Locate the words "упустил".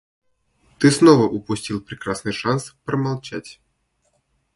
1.25-1.79